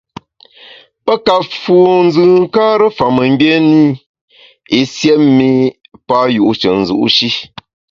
Pe 1.03 1.13
ka 1.25 1.35
fu 1.61 1.77
nzùnkare 2.07 2.87
fa 2.97 3.05
mengbié 3.15 3.55
ne 3.69 3.81
i, 3.93 3.97
i 4.79 4.79
siét 4.93 5.21
mi 5.37 5.51
pa 6.07 6.17
yu’she 6.35 6.69
nzu’ 6.81 6.97
shi. 7.15 7.29